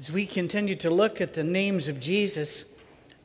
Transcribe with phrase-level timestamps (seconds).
[0.00, 2.78] As we continue to look at the names of Jesus,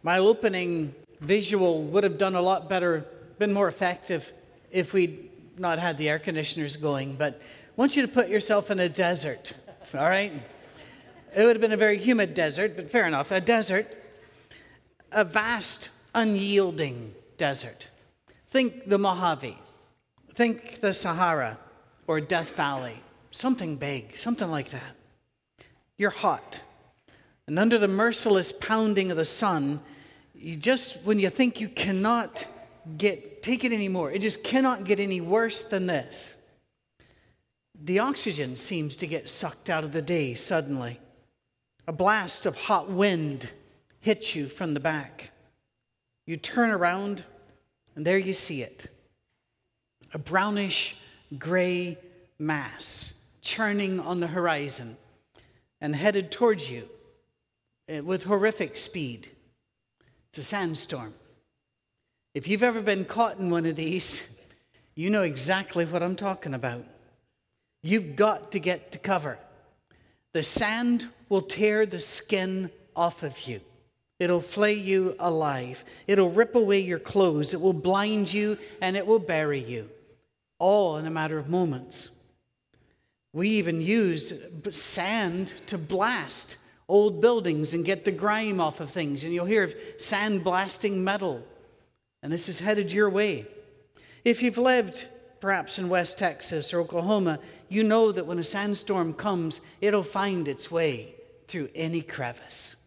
[0.04, 3.06] my opening visual would have done a lot better,
[3.40, 4.34] been more effective
[4.72, 7.16] if we'd not had the air conditioners going.
[7.16, 9.54] But I want you to put yourself in a desert,
[9.94, 10.34] all right?
[11.34, 13.32] It would have been a very humid desert, but fair enough.
[13.32, 13.88] A desert,
[15.14, 17.88] a vast, unyielding desert.
[18.50, 19.58] Think the Mojave,
[20.34, 21.58] think the Sahara
[22.06, 23.02] or Death Valley,
[23.32, 24.98] something big, something like that.
[25.98, 26.60] You're hot.
[27.48, 29.82] And under the merciless pounding of the sun,
[30.34, 32.48] you just, when you think you cannot
[32.98, 36.42] get, take it anymore, it just cannot get any worse than this.
[37.84, 41.00] The oxygen seems to get sucked out of the day suddenly.
[41.88, 43.52] A blast of hot wind
[44.00, 45.30] hits you from the back.
[46.26, 47.26] You turn around,
[47.96, 48.88] and there you see it
[50.14, 50.96] a brownish
[51.38, 51.98] gray
[52.40, 54.96] mass churning on the horizon
[55.82, 56.88] and headed towards you
[57.88, 59.30] Uh, with horrific speed.
[60.30, 61.14] It's a sandstorm.
[62.34, 64.40] If you've ever been caught in one of these,
[64.96, 66.84] you know exactly what I'm talking about.
[67.84, 69.38] You've got to get to cover.
[70.34, 73.62] The sand will tear the skin off of you.
[74.20, 75.84] It'll flay you alive.
[76.08, 77.54] It'll rip away your clothes.
[77.54, 79.92] It will blind you and it will bury you,
[80.58, 82.10] all in a matter of moments.
[83.32, 89.24] We even used sand to blast old buildings and get the grime off of things.
[89.24, 91.44] And you'll hear of sand blasting metal.
[92.22, 93.46] And this is headed your way.
[94.24, 95.08] If you've lived
[95.40, 100.48] perhaps in West Texas or Oklahoma, you know that when a sandstorm comes, it'll find
[100.48, 101.14] its way
[101.48, 102.78] through any crevice.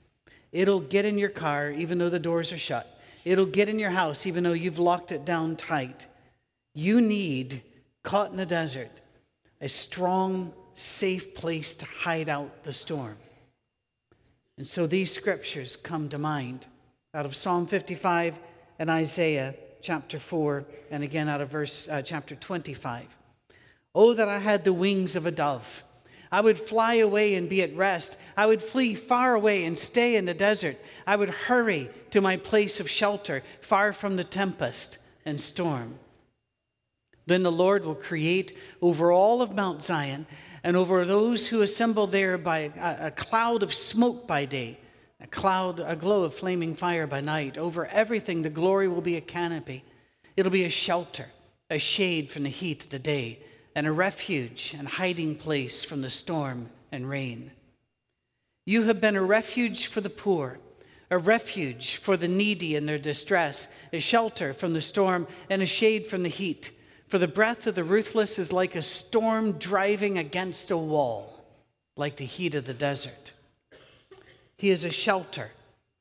[0.51, 2.99] It'll get in your car even though the doors are shut.
[3.25, 6.07] It'll get in your house even though you've locked it down tight.
[6.75, 7.63] You need,
[8.03, 8.91] caught in a desert,
[9.61, 13.17] a strong, safe place to hide out the storm.
[14.59, 16.67] And so these scriptures come to mind
[17.15, 18.39] out of Psalm 55
[18.81, 23.07] and Isaiah chapter 4, and again out of verse uh, chapter 25.
[23.95, 25.85] Oh, that I had the wings of a dove.
[26.31, 28.19] I would fly away and be at rest.
[28.37, 30.77] I would flee far away and stay in the desert.
[31.07, 35.99] I would hurry to my place of shelter, far from the tempest and storm.
[37.27, 40.27] Then the Lord will create over all of Mount Zion
[40.63, 44.79] and over those who assemble there by a, a cloud of smoke by day,
[45.21, 47.59] a cloud, a glow of flaming fire by night.
[47.59, 49.85] Over everything, the glory will be a canopy.
[50.37, 51.27] It'll be a shelter,
[51.71, 53.41] a shade from the heat of the day,
[53.75, 57.53] and a refuge and hiding place from the storm and rain.
[58.67, 60.59] You have been a refuge for the poor,
[61.11, 65.67] a refuge for the needy in their distress, a shelter from the storm, and a
[65.67, 66.71] shade from the heat.
[67.09, 71.43] For the breath of the ruthless is like a storm driving against a wall,
[71.97, 73.33] like the heat of the desert.
[74.59, 75.51] He is a shelter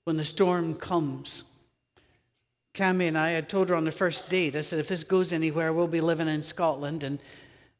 [0.03, 1.43] when the storm comes.
[2.73, 5.31] Cami and I had told her on the first date, I said, if this goes
[5.31, 7.03] anywhere, we'll be living in Scotland.
[7.03, 7.19] And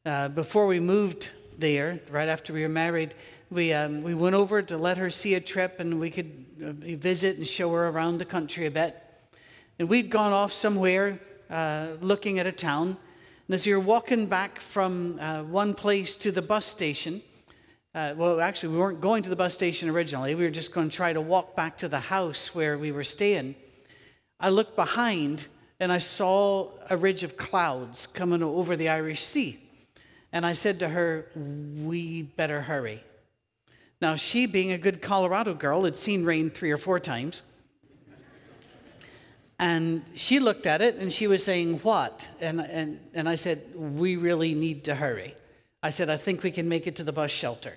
[0.06, 3.14] uh, before we moved there, right after we were married,
[3.50, 6.72] we, um, we went over to let her see a trip and we could uh,
[6.96, 8.96] visit and show her around the country a bit.
[9.78, 12.96] And we'd gone off somewhere uh, looking at a town.
[13.48, 17.22] And as you're walking back from uh, one place to the bus station,
[17.94, 20.34] uh, well, actually, we weren't going to the bus station originally.
[20.34, 23.04] We were just going to try to walk back to the house where we were
[23.04, 23.54] staying.
[24.38, 25.46] I looked behind
[25.80, 29.58] and I saw a ridge of clouds coming over the Irish Sea.
[30.30, 33.02] And I said to her, We better hurry.
[34.02, 37.40] Now, she, being a good Colorado girl, had seen rain three or four times.
[39.58, 42.28] And she looked at it and she was saying, What?
[42.40, 45.34] And, and, and I said, We really need to hurry.
[45.82, 47.76] I said, I think we can make it to the bus shelter.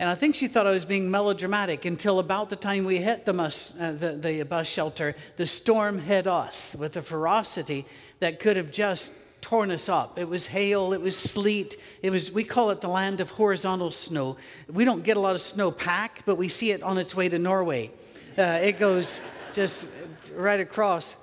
[0.00, 3.24] And I think she thought I was being melodramatic until about the time we hit
[3.24, 7.84] the bus, uh, the, the bus shelter, the storm hit us with a ferocity
[8.20, 10.18] that could have just torn us up.
[10.18, 13.90] It was hail, it was sleet, it was we call it the land of horizontal
[13.90, 14.36] snow.
[14.68, 17.28] We don't get a lot of snow pack, but we see it on its way
[17.28, 17.90] to Norway.
[18.36, 19.20] Uh, it goes
[19.52, 19.90] just
[20.34, 21.16] right across.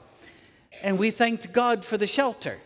[0.82, 2.60] And we thanked God for the shelter.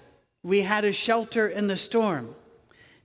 [0.44, 2.36] We had a shelter in the storm.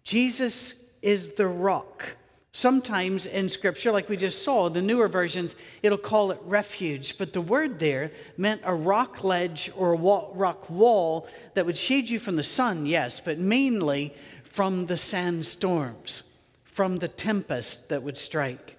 [0.03, 2.17] Jesus is the rock.
[2.53, 7.19] Sometimes in scripture, like we just saw, the newer versions, it'll call it refuge.
[7.19, 12.09] But the word there meant a rock ledge or a rock wall that would shade
[12.09, 16.23] you from the sun, yes, but mainly from the sandstorms,
[16.62, 18.77] from the tempest that would strike.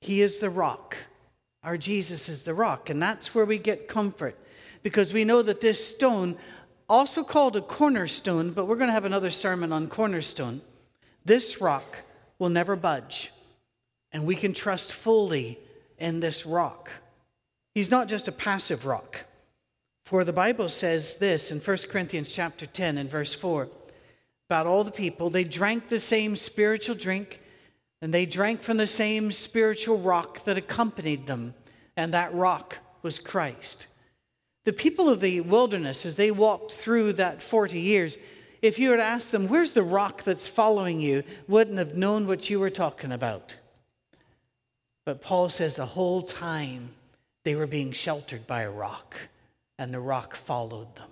[0.00, 0.96] He is the rock.
[1.68, 4.34] Our Jesus is the rock, and that's where we get comfort
[4.82, 6.38] because we know that this stone,
[6.88, 10.62] also called a cornerstone, but we're going to have another sermon on cornerstone,
[11.26, 11.98] this rock
[12.38, 13.34] will never budge.
[14.12, 15.58] And we can trust fully
[15.98, 16.90] in this rock.
[17.74, 19.26] He's not just a passive rock.
[20.06, 23.68] For the Bible says this in 1 Corinthians chapter 10 and verse 4
[24.48, 25.28] about all the people.
[25.28, 27.42] They drank the same spiritual drink,
[28.00, 31.52] and they drank from the same spiritual rock that accompanied them,
[31.98, 33.88] and that rock was Christ.
[34.64, 38.18] The people of the wilderness, as they walked through that 40 years,
[38.62, 41.24] if you had asked them, Where's the rock that's following you?
[41.48, 43.56] wouldn't have known what you were talking about.
[45.06, 46.90] But Paul says the whole time
[47.44, 49.16] they were being sheltered by a rock
[49.76, 51.10] and the rock followed them.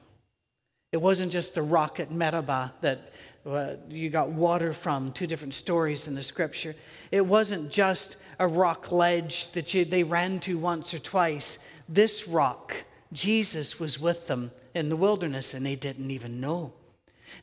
[0.93, 3.13] It wasn't just the rock at Meribah that
[3.45, 6.77] uh, you got water from, two different stories in the scripture.
[7.11, 11.59] It wasn't just a rock ledge that you, they ran to once or twice.
[11.89, 16.73] This rock, Jesus was with them in the wilderness and they didn't even know.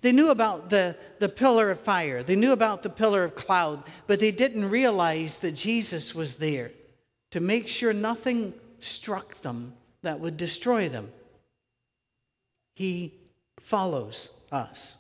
[0.02, 3.84] They knew about the, the pillar of fire, they knew about the pillar of cloud,
[4.08, 6.72] but they didn't realize that Jesus was there
[7.32, 11.12] to make sure nothing struck them that would destroy them.
[12.76, 13.14] He
[13.60, 14.98] follows us.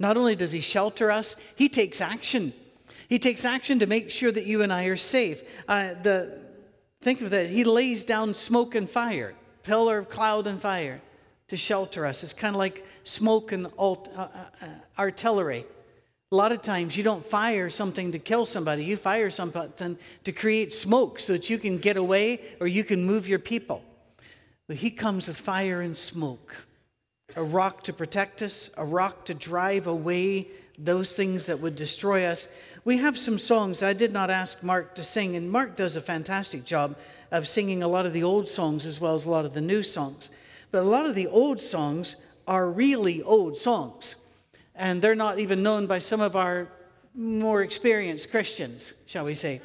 [0.00, 2.52] Not only does he shelter us, he takes action.
[3.08, 5.42] He takes action to make sure that you and I are safe.
[5.68, 6.40] Uh, the,
[7.00, 7.48] think of that.
[7.48, 11.00] He lays down smoke and fire, pillar of cloud and fire
[11.48, 12.22] to shelter us.
[12.22, 14.66] It's kind of like smoke and alt, uh, uh, uh,
[14.98, 15.64] artillery.
[16.32, 20.32] A lot of times you don't fire something to kill somebody, you fire something to
[20.32, 23.84] create smoke so that you can get away or you can move your people.
[24.66, 26.54] But he comes with fire and smoke
[27.36, 30.48] a rock to protect us, a rock to drive away
[30.78, 32.48] those things that would destroy us.
[32.84, 36.00] We have some songs I did not ask Mark to sing, and Mark does a
[36.00, 36.96] fantastic job
[37.30, 39.60] of singing a lot of the old songs as well as a lot of the
[39.60, 40.30] new songs.
[40.70, 42.16] But a lot of the old songs
[42.46, 44.16] are really old songs,
[44.74, 46.68] and they're not even known by some of our
[47.14, 49.60] more experienced Christians, shall we say.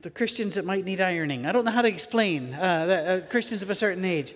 [0.00, 1.46] The Christians that might need ironing.
[1.46, 4.34] I don't know how to explain uh, the, uh, Christians of a certain age.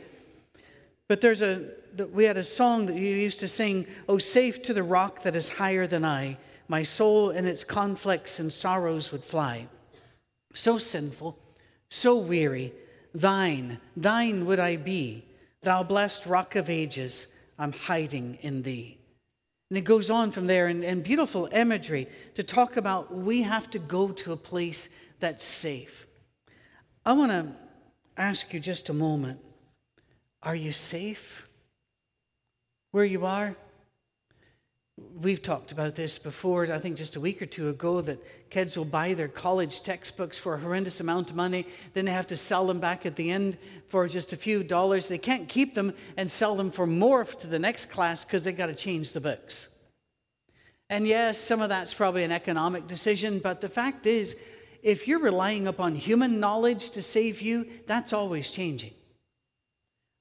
[1.09, 1.67] But there's a,
[2.13, 5.37] we had a song that you used to sing, Oh, safe to the rock that
[5.37, 6.39] is higher than I,
[6.69, 9.67] my soul in its conflicts and sorrows would fly.
[10.55, 11.39] So sinful,
[11.89, 12.73] so weary,
[13.15, 15.25] thine, thine would I be,
[15.63, 18.99] thou blessed rock of ages, I'm hiding in thee.
[19.69, 23.71] And it goes on from there in, in beautiful imagery to talk about we have
[23.71, 24.89] to go to a place
[25.21, 26.07] that's safe.
[27.05, 27.53] I want to
[28.17, 29.41] ask you just a moment
[30.43, 31.47] are you safe
[32.93, 33.57] where you are?
[35.19, 38.19] We've talked about this before, I think just a week or two ago, that
[38.51, 41.67] kids will buy their college textbooks for a horrendous amount of money.
[41.95, 43.57] Then they have to sell them back at the end
[43.89, 45.09] for just a few dollars.
[45.09, 48.57] They can't keep them and sell them for more to the next class because they've
[48.57, 49.69] got to change the books.
[50.91, 54.39] And yes, some of that's probably an economic decision, but the fact is,
[54.83, 58.93] if you're relying upon human knowledge to save you, that's always changing.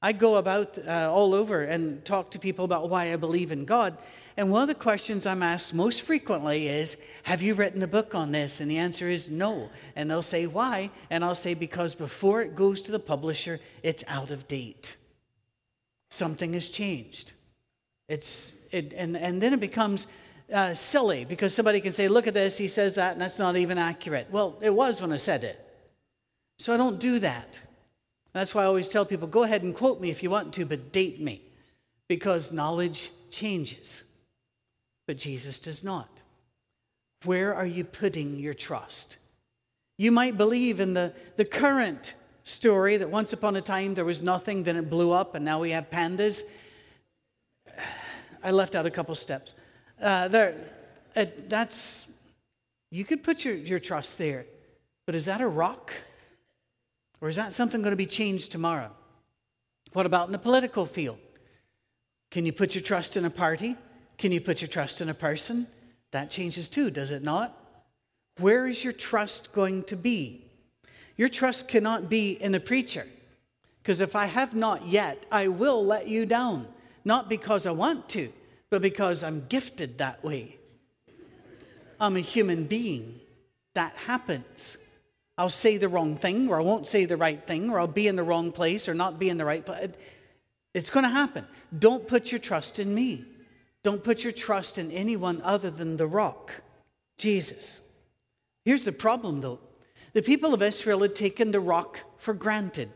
[0.02, 3.66] I go about uh, all over and talk to people about why I believe in
[3.66, 3.98] God.
[4.38, 8.16] And one of the questions I'm asked most frequently is, Have you written a book
[8.16, 8.62] on this?
[8.62, 9.70] And the answer is no.
[9.98, 10.90] And they'll say, Why?
[11.10, 14.96] And I'll say, Because before it goes to the publisher, it's out of date.
[16.10, 17.34] Something has changed.
[18.08, 20.08] It's, it, and, and then it becomes
[20.54, 23.58] uh, silly because somebody can say, Look at this, he says that, and that's not
[23.58, 24.28] even accurate.
[24.32, 25.60] Well, it was when I said it.
[26.58, 27.62] So I don't do that.
[28.34, 30.66] That's why I always tell people go ahead and quote me if you want to,
[30.66, 31.42] but date me,
[32.08, 34.04] because knowledge changes,
[35.08, 36.10] but Jesus does not.
[37.26, 39.18] Where are you putting your trust?
[39.98, 44.22] You might believe in the, the current story that once upon a time there was
[44.22, 46.44] nothing, then it blew up, and now we have pandas.
[48.44, 49.54] I left out a couple steps.
[50.02, 50.56] Uh, there,
[51.16, 52.10] uh, that's,
[52.92, 54.46] you could put your, your trust there,
[55.06, 55.94] but is that a rock?
[57.22, 58.92] Or is that something going to be changed tomorrow?
[59.94, 61.20] What about in the political field?
[62.32, 63.76] Can you put your trust in a party?
[64.18, 65.68] Can you put your trust in a person?
[66.12, 67.56] That changes too, does it not?
[68.38, 70.46] Where is your trust going to be?
[71.18, 73.06] Your trust cannot be in a preacher.
[73.82, 76.68] Because if I have not yet, I will let you down.
[77.04, 78.32] Not because I want to,
[78.70, 80.58] but because I'm gifted that way.
[82.00, 83.20] I'm a human being.
[83.74, 84.78] That happens.
[85.40, 88.10] I'll say the wrong thing, or I won't say the right thing, or I'll be
[88.10, 89.88] in the wrong place, or not be in the right place.
[90.74, 91.48] It's going to happen.
[91.80, 93.24] Don't put your trust in me.
[93.82, 96.62] Don't put your trust in anyone other than the rock,
[97.18, 97.80] Jesus.
[98.66, 99.60] Here's the problem, though
[100.12, 102.90] the people of Israel had taken the rock for granted.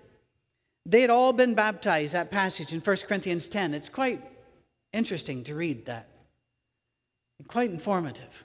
[0.86, 3.74] They had all been baptized, that passage in 1 Corinthians 10.
[3.74, 4.22] It's quite
[4.92, 6.10] interesting to read that,
[7.48, 8.44] quite informative.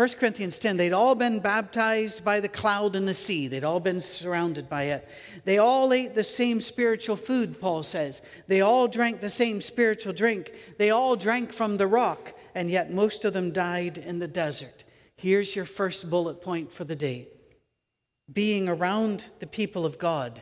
[0.00, 3.48] 1 Corinthians 10, they'd all been baptized by the cloud and the sea.
[3.48, 5.06] They'd all been surrounded by it.
[5.44, 8.22] They all ate the same spiritual food, Paul says.
[8.46, 10.54] They all drank the same spiritual drink.
[10.78, 14.84] They all drank from the rock, and yet most of them died in the desert.
[15.18, 17.28] Here's your first bullet point for the day
[18.32, 20.40] being around the people of God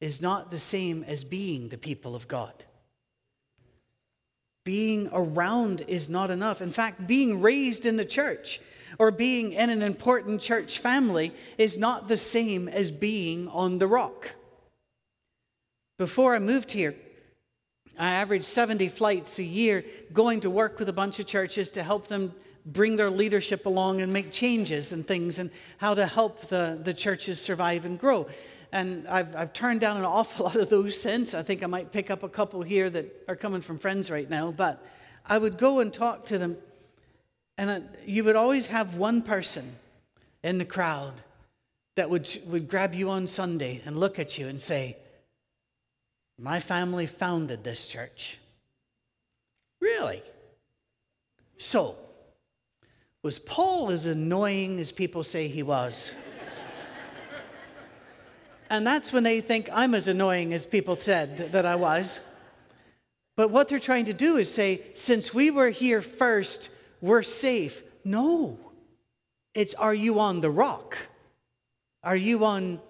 [0.00, 2.64] is not the same as being the people of God.
[4.64, 6.60] Being around is not enough.
[6.60, 8.60] In fact, being raised in the church
[8.98, 13.86] or being in an important church family is not the same as being on the
[13.86, 14.32] rock.
[15.98, 16.94] Before I moved here,
[17.98, 21.82] I averaged 70 flights a year going to work with a bunch of churches to
[21.82, 22.34] help them
[22.64, 26.94] bring their leadership along and make changes and things and how to help the, the
[26.94, 28.26] churches survive and grow.
[28.72, 31.34] And I've, I've turned down an awful lot of those since.
[31.34, 34.28] I think I might pick up a couple here that are coming from friends right
[34.28, 34.50] now.
[34.50, 34.84] But
[35.26, 36.56] I would go and talk to them
[37.58, 39.76] and you would always have one person
[40.42, 41.14] in the crowd
[41.96, 44.96] that would, would grab you on Sunday and look at you and say,
[46.38, 48.38] My family founded this church.
[49.80, 50.22] Really?
[51.58, 51.96] So,
[53.22, 56.12] was Paul as annoying as people say he was?
[58.70, 62.20] and that's when they think I'm as annoying as people said that I was.
[63.36, 66.70] But what they're trying to do is say, since we were here first,
[67.02, 67.82] we're safe.
[68.04, 68.58] No.
[69.54, 70.96] It's are you on the rock?
[72.02, 72.80] Are you on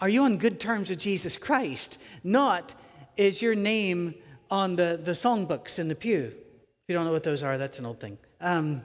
[0.00, 2.02] are you on good terms with Jesus Christ?
[2.24, 2.74] Not
[3.18, 4.14] is your name
[4.50, 6.32] on the, the songbooks in the pew.
[6.32, 8.16] If you don't know what those are, that's an old thing.
[8.40, 8.82] Um,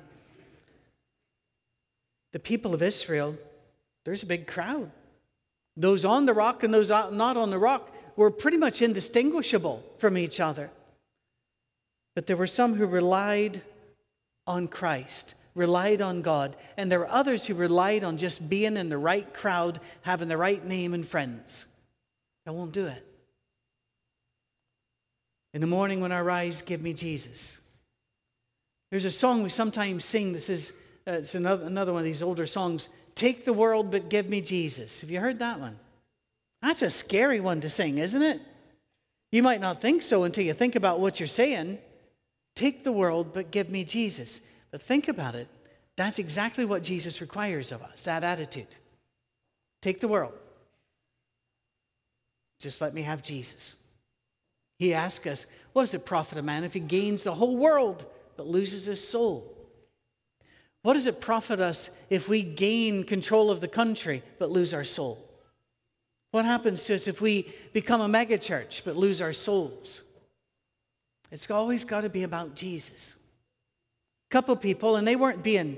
[2.33, 3.37] the people of Israel,
[4.03, 4.91] there's a big crowd.
[5.77, 10.17] Those on the rock and those not on the rock were pretty much indistinguishable from
[10.17, 10.69] each other.
[12.13, 13.61] But there were some who relied
[14.47, 16.55] on Christ, relied on God.
[16.77, 20.37] And there were others who relied on just being in the right crowd, having the
[20.37, 21.65] right name and friends.
[22.47, 23.05] I won't do it.
[25.53, 27.61] In the morning when I rise, give me Jesus.
[28.91, 30.73] There's a song we sometimes sing This is
[31.07, 34.41] uh, it's another, another one of these older songs, Take the world, but give me
[34.41, 35.01] Jesus.
[35.01, 35.79] Have you heard that one?
[36.61, 38.41] That's a scary one to sing, isn't it?
[39.31, 41.79] You might not think so until you think about what you're saying.
[42.55, 44.41] Take the world, but give me Jesus.
[44.71, 45.47] But think about it.
[45.95, 48.75] That's exactly what Jesus requires of us that attitude.
[49.81, 50.33] Take the world.
[52.59, 53.75] Just let me have Jesus.
[54.79, 58.05] He asks us, What does it profit a man if he gains the whole world
[58.37, 59.51] but loses his soul?
[60.81, 64.83] What does it profit us if we gain control of the country but lose our
[64.83, 65.23] soul?
[66.31, 70.03] What happens to us if we become a megachurch but lose our souls?
[71.31, 73.17] It's always got to be about Jesus.
[74.29, 75.77] A couple people, and they weren't being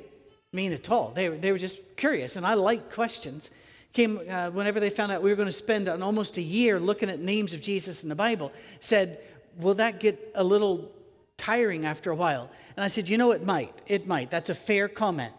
[0.53, 1.09] mean at all.
[1.09, 3.51] They, they were just curious, and I like questions.
[3.93, 6.79] Came uh, whenever they found out we were going to spend an, almost a year
[6.79, 8.51] looking at names of Jesus in the Bible.
[8.79, 9.19] Said,
[9.57, 10.91] "Will that get a little
[11.37, 13.73] tiring after a while?" And I said, "You know, it might.
[13.87, 14.29] It might.
[14.29, 15.33] That's a fair comment,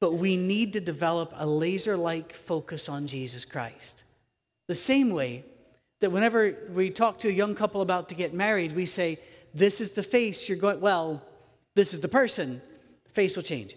[0.00, 4.04] but we need to develop a laser-like focus on Jesus Christ.
[4.66, 5.44] The same way
[6.00, 9.18] that whenever we talk to a young couple about to get married, we say."
[9.54, 11.22] This is the face you're going, well,
[11.74, 12.60] this is the person,
[13.04, 13.76] the face will change,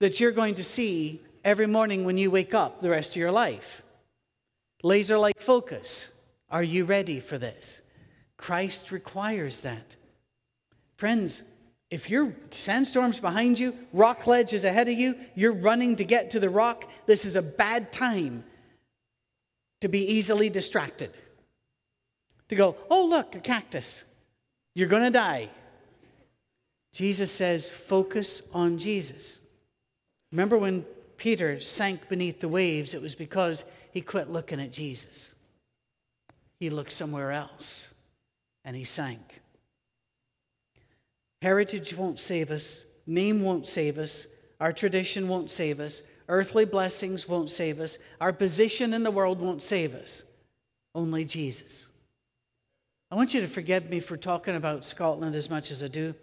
[0.00, 3.30] that you're going to see every morning when you wake up the rest of your
[3.30, 3.82] life.
[4.82, 6.16] Laser like focus.
[6.50, 7.82] Are you ready for this?
[8.36, 9.96] Christ requires that.
[10.96, 11.42] Friends,
[11.90, 16.30] if your sandstorm's behind you, rock ledge is ahead of you, you're running to get
[16.30, 18.44] to the rock, this is a bad time
[19.80, 21.10] to be easily distracted.
[22.48, 24.04] To go, oh, look, a cactus.
[24.74, 25.50] You're going to die.
[26.92, 29.40] Jesus says, focus on Jesus.
[30.32, 30.84] Remember when
[31.16, 35.34] Peter sank beneath the waves, it was because he quit looking at Jesus.
[36.58, 37.94] He looked somewhere else
[38.64, 39.40] and he sank.
[41.42, 44.26] Heritage won't save us, name won't save us,
[44.60, 49.40] our tradition won't save us, earthly blessings won't save us, our position in the world
[49.40, 50.24] won't save us.
[50.94, 51.89] Only Jesus.
[53.12, 56.14] I want you to forgive me for talking about Scotland as much as I do.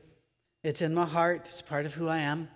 [0.64, 2.48] It's in my heart, it's part of who I am.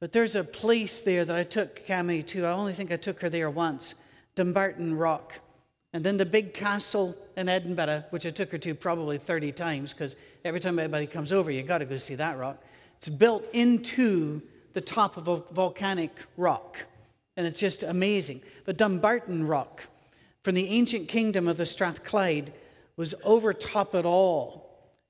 [0.00, 2.46] But there's a place there that I took Cami to.
[2.46, 3.96] I only think I took her there once
[4.34, 5.34] Dumbarton Rock.
[5.92, 9.92] And then the big castle in Edinburgh, which I took her to probably 30 times,
[9.92, 12.56] because every time anybody comes over, you've got to go see that rock.
[12.96, 14.40] It's built into
[14.72, 16.78] the top of a volcanic rock.
[17.36, 18.40] And it's just amazing.
[18.64, 19.82] But Dumbarton Rock,
[20.42, 22.50] from the ancient kingdom of the Strathclyde,
[22.96, 24.64] was over top it all.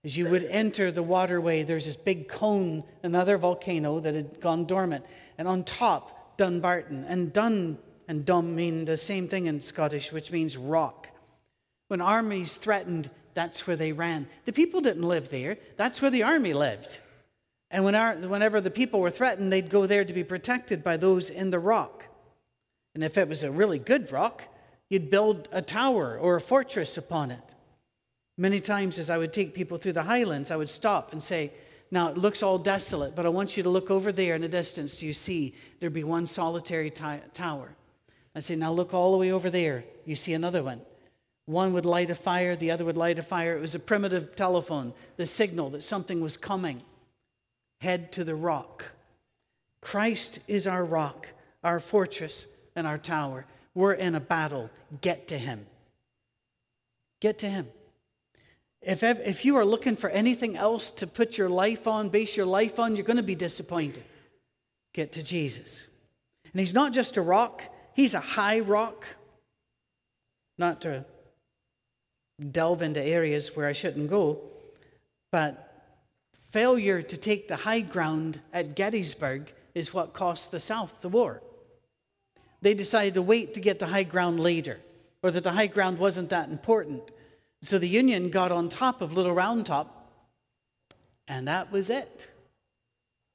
[0.04, 4.66] As you would enter the waterway, there's this big cone, another volcano that had gone
[4.66, 5.04] dormant.
[5.38, 7.04] And on top, Dunbarton.
[7.04, 11.08] And Dun and Dum mean the same thing in Scottish, which means rock.
[11.88, 14.28] When armies threatened, that's where they ran.
[14.44, 16.98] The people didn't live there, that's where the army lived.
[17.70, 20.96] And when our, whenever the people were threatened, they'd go there to be protected by
[20.96, 22.06] those in the rock.
[22.94, 24.44] And if it was a really good rock,
[24.88, 27.53] you'd build a tower or a fortress upon it.
[28.36, 31.52] Many times, as I would take people through the highlands, I would stop and say,
[31.90, 34.48] Now it looks all desolate, but I want you to look over there in the
[34.48, 34.98] distance.
[34.98, 37.76] Do you see there'd be one solitary t- tower?
[38.34, 39.84] I say, Now look all the way over there.
[40.04, 40.80] You see another one.
[41.46, 43.56] One would light a fire, the other would light a fire.
[43.56, 46.82] It was a primitive telephone, the signal that something was coming.
[47.80, 48.86] Head to the rock.
[49.80, 51.28] Christ is our rock,
[51.62, 53.44] our fortress, and our tower.
[53.74, 54.70] We're in a battle.
[55.02, 55.66] Get to Him.
[57.20, 57.68] Get to Him.
[58.86, 62.46] If, if you are looking for anything else to put your life on, base your
[62.46, 64.04] life on, you're going to be disappointed.
[64.92, 65.86] Get to Jesus.
[66.52, 67.62] And He's not just a rock,
[67.94, 69.06] He's a high rock.
[70.58, 71.04] Not to
[72.50, 74.40] delve into areas where I shouldn't go,
[75.32, 75.72] but
[76.50, 81.42] failure to take the high ground at Gettysburg is what cost the South the war.
[82.62, 84.80] They decided to wait to get the high ground later,
[85.22, 87.10] or that the high ground wasn't that important.
[87.64, 90.10] So the Union got on top of Little Round Top,
[91.26, 92.30] and that was it.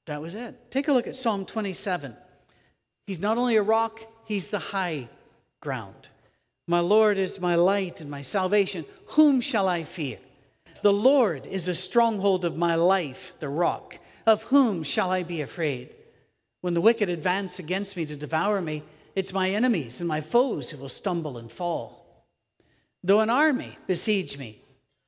[0.05, 0.69] That was it.
[0.69, 2.15] Take a look at Psalm 27.
[3.07, 5.09] He's not only a rock, he's the high
[5.61, 6.09] ground.
[6.67, 8.85] My Lord is my light and my salvation.
[9.07, 10.19] Whom shall I fear?
[10.83, 13.97] The Lord is a stronghold of my life, the rock.
[14.27, 15.95] Of whom shall I be afraid?
[16.61, 18.83] When the wicked advance against me to devour me,
[19.15, 21.98] it's my enemies and my foes who will stumble and fall.
[23.03, 24.61] Though an army besiege me,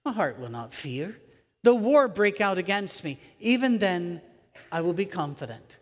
[0.05, 1.17] my heart will not fear.
[1.63, 4.21] Though war break out against me, even then
[4.71, 5.77] I will be confident.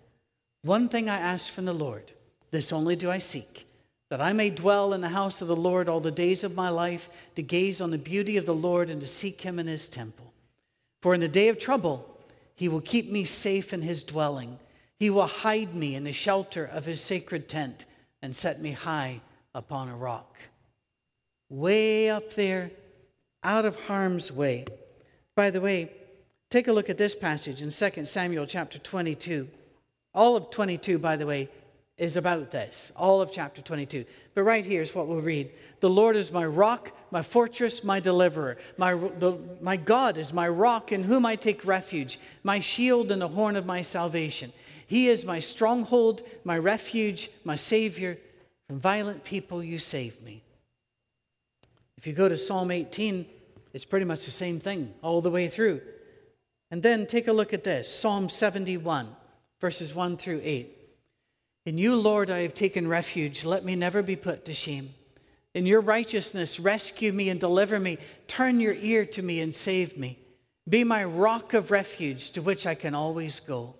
[0.63, 2.11] One thing I ask from the Lord,
[2.51, 3.65] this only do I seek
[4.09, 6.69] that I may dwell in the house of the Lord all the days of my
[6.69, 9.87] life, to gaze on the beauty of the Lord and to seek him in his
[9.87, 10.33] temple.
[11.01, 12.17] For in the day of trouble,
[12.55, 14.59] he will keep me safe in his dwelling.
[14.97, 17.85] He will hide me in the shelter of his sacred tent
[18.21, 19.21] and set me high
[19.53, 20.35] upon a rock.
[21.49, 22.71] Way up there,
[23.43, 24.65] out of harm's way.
[25.35, 25.91] By the way,
[26.49, 29.47] take a look at this passage in 2 Samuel chapter 22.
[30.13, 31.49] All of 22, by the way,
[31.97, 34.05] is about this, all of chapter 22.
[34.33, 37.99] But right here is what we'll read The Lord is my rock, my fortress, my
[37.99, 38.57] deliverer.
[38.77, 43.21] My, the, my God is my rock in whom I take refuge, my shield and
[43.21, 44.53] the horn of my salvation.
[44.87, 48.17] He is my stronghold, my refuge, my Savior.
[48.67, 50.41] From violent people you save me.
[51.99, 53.25] If you go to Psalm 18,
[53.73, 55.81] it's pretty much the same thing all the way through.
[56.71, 59.13] And then take a look at this Psalm 71,
[59.59, 60.77] verses 1 through 8.
[61.65, 63.43] In you, Lord, I have taken refuge.
[63.43, 64.93] Let me never be put to shame.
[65.53, 67.97] In your righteousness, rescue me and deliver me.
[68.27, 70.17] Turn your ear to me and save me.
[70.69, 73.75] Be my rock of refuge to which I can always go.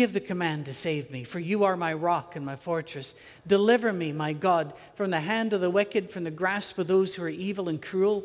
[0.00, 3.14] Give the command to save me, for you are my rock and my fortress.
[3.46, 7.14] Deliver me, my God, from the hand of the wicked, from the grasp of those
[7.14, 8.24] who are evil and cruel.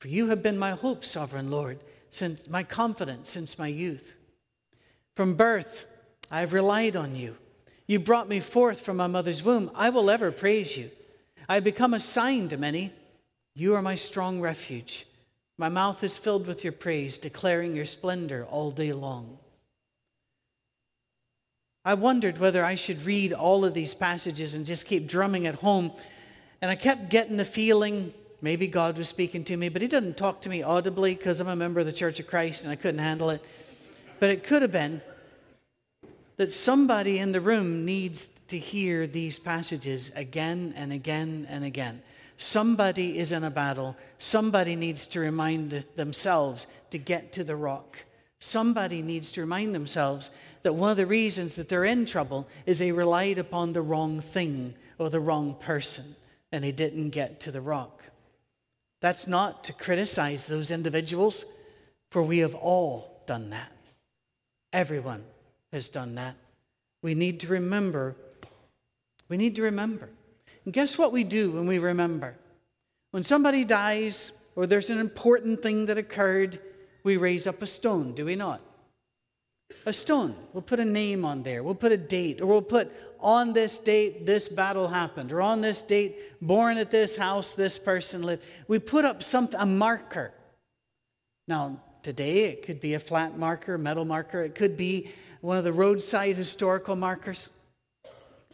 [0.00, 1.78] For you have been my hope, sovereign Lord,
[2.10, 4.16] since my confidence since my youth.
[5.14, 5.86] From birth,
[6.28, 7.36] I have relied on you.
[7.86, 9.70] You brought me forth from my mother's womb.
[9.76, 10.90] I will ever praise you.
[11.48, 12.92] I have become a sign to many.
[13.54, 15.06] You are my strong refuge.
[15.56, 19.38] My mouth is filled with your praise, declaring your splendor all day long.
[21.86, 25.54] I wondered whether I should read all of these passages and just keep drumming at
[25.54, 25.92] home.
[26.60, 30.16] And I kept getting the feeling maybe God was speaking to me, but He didn't
[30.16, 32.76] talk to me audibly because I'm a member of the Church of Christ and I
[32.76, 33.40] couldn't handle it.
[34.18, 35.00] But it could have been
[36.38, 42.02] that somebody in the room needs to hear these passages again and again and again.
[42.36, 43.96] Somebody is in a battle.
[44.18, 48.05] Somebody needs to remind themselves to get to the rock.
[48.38, 50.30] Somebody needs to remind themselves
[50.62, 54.20] that one of the reasons that they're in trouble is they relied upon the wrong
[54.20, 56.04] thing or the wrong person
[56.52, 58.02] and they didn't get to the rock.
[59.00, 61.44] That's not to criticize those individuals,
[62.10, 63.72] for we have all done that.
[64.72, 65.24] Everyone
[65.72, 66.34] has done that.
[67.02, 68.16] We need to remember.
[69.28, 70.08] We need to remember.
[70.64, 72.34] And guess what we do when we remember?
[73.10, 76.58] When somebody dies or there's an important thing that occurred,
[77.06, 78.60] we raise up a stone, do we not?
[79.86, 80.36] A stone.
[80.52, 81.62] We'll put a name on there.
[81.62, 85.60] We'll put a date, or we'll put on this date this battle happened, or on
[85.60, 88.42] this date, born at this house, this person lived.
[88.68, 90.32] We put up something, a marker.
[91.48, 92.44] Now, today.
[92.44, 94.42] It could be a flat marker, metal marker.
[94.42, 97.50] It could be one of the roadside historical markers.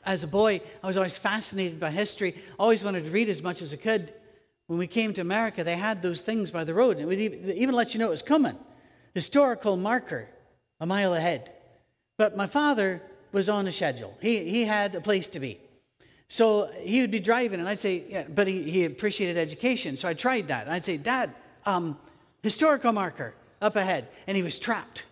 [0.07, 3.61] As a boy, I was always fascinated by history, always wanted to read as much
[3.61, 4.15] as I could.
[4.67, 6.99] When we came to America, they had those things by the road.
[6.99, 8.57] And would even let you know it was coming.
[9.15, 10.29] Historical marker,
[10.81, 11.53] a mile ahead.
[12.17, 14.17] But my father was on a schedule.
[14.21, 15.59] He, he had a place to be.
[16.29, 19.99] So he would be driving, and I'd say, yeah, but he, he appreciated education.
[19.99, 20.69] So I tried that.
[20.69, 21.35] I'd say, Dad,
[21.67, 21.99] um,
[22.43, 24.09] historical marker up ahead.
[24.27, 25.05] And he was trapped.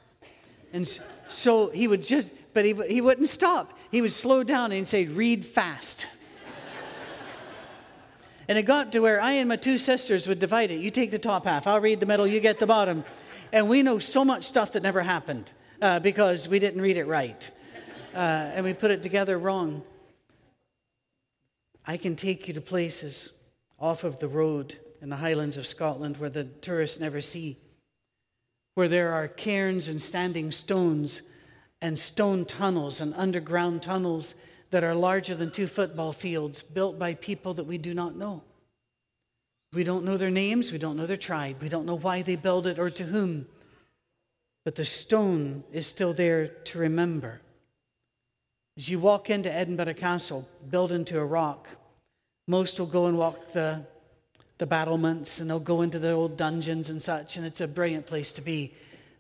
[0.73, 0.89] And
[1.29, 3.77] so he would just, but he, he wouldn't stop.
[3.91, 6.07] He would slow down and say, read fast.
[8.51, 10.81] And it got to where I and my two sisters would divide it.
[10.81, 13.05] You take the top half, I'll read the middle, you get the bottom.
[13.53, 17.05] And we know so much stuff that never happened uh, because we didn't read it
[17.05, 17.49] right.
[18.13, 19.85] Uh, and we put it together wrong.
[21.87, 23.33] I can take you to places
[23.79, 27.57] off of the road in the highlands of Scotland where the tourists never see,
[28.75, 31.23] where there are cairns and standing stones
[31.81, 34.35] and stone tunnels and underground tunnels
[34.71, 38.43] that are larger than two football fields built by people that we do not know.
[39.73, 42.37] We don't know their names, we don't know their tribe, we don't know why they
[42.37, 43.47] built it or to whom,
[44.65, 47.41] but the stone is still there to remember.
[48.77, 51.69] As you walk into Edinburgh Castle, built into a rock,
[52.49, 53.85] most will go and walk the,
[54.59, 58.07] the battlements and they'll go into the old dungeons and such, and it's a brilliant
[58.07, 58.75] place to be.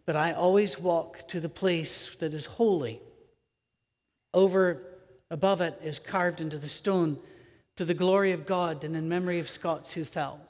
[0.07, 3.01] But I always walk to the place that is holy.
[4.35, 4.83] Over
[5.31, 7.19] above it is carved into the stone
[7.77, 10.41] to the glory of God and in memory of Scots who fell.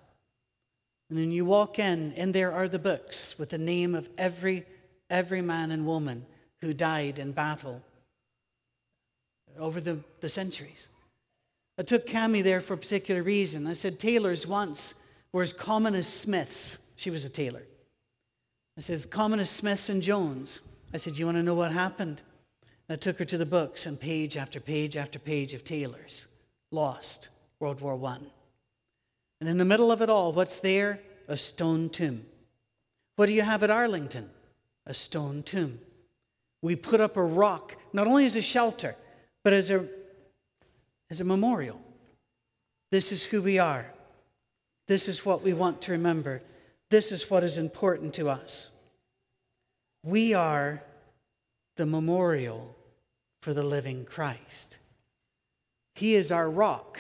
[1.09, 4.65] And then you walk in, and there are the books with the name of every,
[5.09, 6.25] every man and woman
[6.61, 7.83] who died in battle
[9.59, 10.89] over the, the centuries.
[11.79, 13.67] I took Cami there for a particular reason.
[13.67, 14.95] I said tailors once
[15.33, 16.93] were as common as smiths.
[16.97, 17.63] She was a tailor.
[18.77, 20.61] I said, as common as smiths and Jones.
[20.95, 22.23] I said, You want to know what happened?
[22.91, 26.27] I took her to the books and page after page after page of tailors.
[26.73, 27.29] Lost,
[27.61, 28.19] World War I.
[29.41, 30.99] And in the middle of it all, what's there?
[31.29, 32.27] A stone tomb.
[33.15, 34.29] What do you have at Arlington?
[34.87, 35.79] A stone tomb.
[36.63, 38.97] We put up a rock, not only as a shelter,
[39.45, 39.87] but as a,
[41.11, 41.81] as a memorial.
[42.91, 43.87] This is who we are.
[44.89, 46.43] This is what we want to remember.
[46.91, 48.71] This is what is important to us.
[50.03, 50.83] We are
[51.77, 52.77] the memorial
[53.41, 54.79] for the living Christ.
[55.95, 56.99] He is our rock,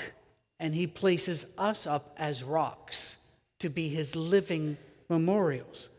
[0.58, 3.18] and He places us up as rocks
[3.60, 4.76] to be His living
[5.08, 5.90] memorials.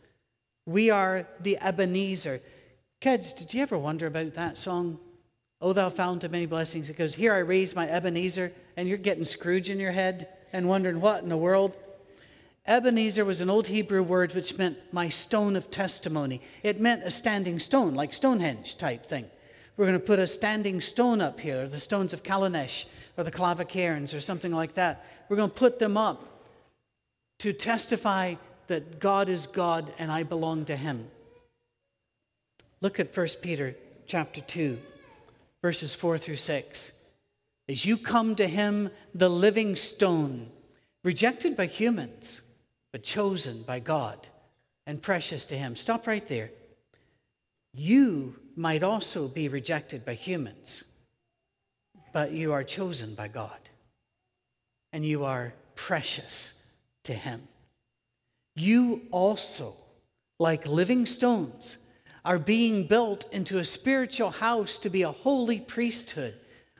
[0.66, 2.42] We are the Ebenezer.
[3.00, 5.00] Kids, did you ever wonder about that song?
[5.62, 6.90] Oh, thou fount of many blessings.
[6.90, 10.68] It goes, Here I raise my Ebenezer, and you're getting Scrooge in your head and
[10.68, 11.76] wondering what in the world.
[12.66, 16.42] Ebenezer was an old Hebrew word which meant my stone of testimony.
[16.64, 19.26] It meant a standing stone, like Stonehenge type thing.
[19.78, 22.86] We're going to put a standing stone up here, the stones of Callanish
[23.18, 25.06] or the Clava Cairns or something like that.
[25.30, 26.26] We're going to put them up
[27.40, 28.36] to testify
[28.68, 31.08] that God is God and I belong to him.
[32.82, 33.76] Look at 1 Peter
[34.08, 34.78] chapter 2
[35.62, 36.94] verses 4 through 6.
[37.70, 40.50] As you come to him, the living stone,
[41.04, 42.42] rejected by humans,
[42.92, 44.28] but chosen by God
[44.86, 45.76] and precious to him.
[45.76, 46.52] Stop right there.
[47.74, 50.84] You might also be rejected by humans,
[52.14, 53.58] but you are chosen by God
[54.94, 57.48] and you are precious to him.
[58.56, 59.74] You also,
[60.40, 61.78] like living stones,
[62.24, 66.36] are being built into a spiritual house to be a holy priesthood,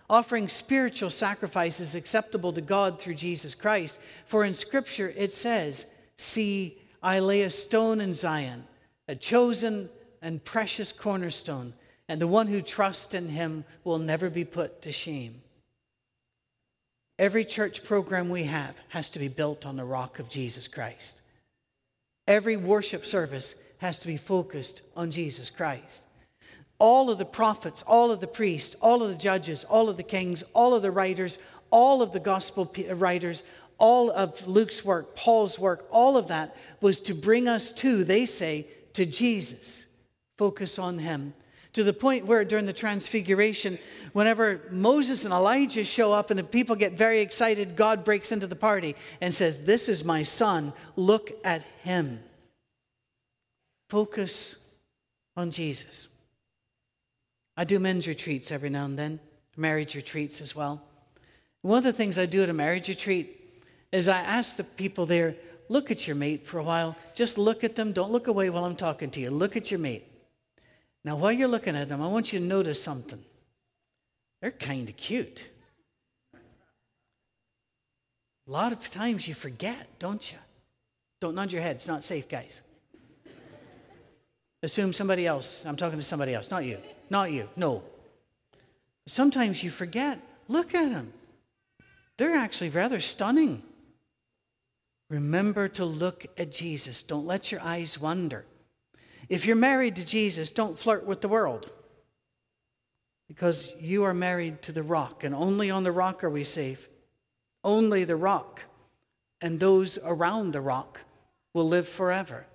[0.10, 4.00] offering spiritual sacrifices acceptable to God through Jesus Christ.
[4.28, 5.86] For in Scripture it says,
[6.18, 8.66] See, I lay a stone in Zion,
[9.08, 9.90] a chosen
[10.22, 11.74] and precious cornerstone,
[12.08, 15.42] and the one who trusts in him will never be put to shame.
[17.18, 21.22] Every church program we have has to be built on the rock of Jesus Christ.
[22.28, 26.08] Every worship service has to be focused on Jesus Christ.
[26.80, 30.04] All of the prophets, all of the priests, all of the judges, all of the
[30.04, 31.38] kings, all of the writers,
[31.70, 33.44] all of the gospel uh, writers,
[33.78, 38.26] all of Luke's work, Paul's work, all of that was to bring us to, they
[38.26, 39.88] say, to Jesus.
[40.42, 41.36] Focus on him.
[41.74, 43.78] To the point where during the transfiguration,
[44.14, 48.48] whenever Moses and Elijah show up and the people get very excited, God breaks into
[48.48, 52.22] the party and says, This is my son, look at him.
[53.88, 54.66] Focus
[55.38, 56.08] on Jesus.
[57.56, 59.20] I do men's retreats every now and then,
[59.56, 60.82] marriage retreats as well.
[61.62, 65.06] One of the things I do at a marriage retreat is I ask the people
[65.06, 65.36] there,
[65.70, 66.96] look at your mate for a while.
[67.14, 67.92] Just look at them.
[67.92, 69.30] Don't look away while I'm talking to you.
[69.30, 70.08] Look at your mate.
[71.04, 73.24] Now, while you're looking at them, I want you to notice something.
[74.42, 75.50] They're kind of cute.
[78.48, 80.38] A lot of times you forget, don't you?
[81.20, 81.76] Don't nod your head.
[81.78, 82.62] It's not safe, guys.
[84.64, 85.66] Assume somebody else.
[85.66, 86.78] I'm talking to somebody else, not you.
[87.10, 87.50] Not you.
[87.56, 87.84] No.
[89.08, 90.20] Sometimes you forget.
[90.48, 91.14] Look at them.
[92.18, 93.64] They're actually rather stunning.
[95.10, 97.04] Remember to look at Jesus.
[97.04, 98.46] Don't let your eyes wander.
[99.32, 101.72] If you're married to Jesus, don't flirt with the world
[103.30, 106.90] because you are married to the rock, and only on the rock are we safe.
[107.64, 108.64] Only the rock
[109.42, 111.00] and those around the rock
[111.54, 112.46] will live forever.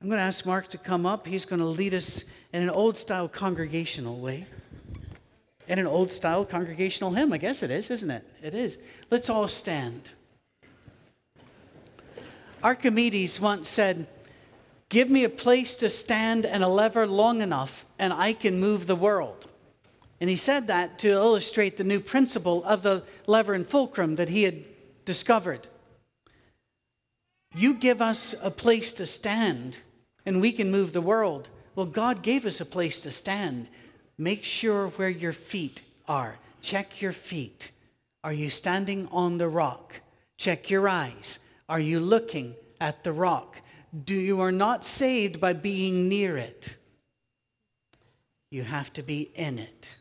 [0.00, 1.26] I'm going to ask Mark to come up.
[1.26, 4.46] He's going to lead us in an old style congregational way.
[5.66, 8.24] In an old style congregational hymn, I guess it is, isn't it?
[8.44, 8.78] It is.
[9.10, 10.10] Let's all stand.
[12.62, 14.06] Archimedes once said,
[14.92, 18.86] Give me a place to stand and a lever long enough, and I can move
[18.86, 19.46] the world.
[20.20, 24.28] And he said that to illustrate the new principle of the lever and fulcrum that
[24.28, 24.64] he had
[25.06, 25.66] discovered.
[27.54, 29.80] You give us a place to stand,
[30.26, 31.48] and we can move the world.
[31.74, 33.70] Well, God gave us a place to stand.
[34.18, 36.36] Make sure where your feet are.
[36.60, 37.70] Check your feet.
[38.22, 40.02] Are you standing on the rock?
[40.36, 41.38] Check your eyes.
[41.66, 43.61] Are you looking at the rock?
[43.92, 46.76] Do you are not saved by being near it.
[48.50, 49.96] You have to be in it.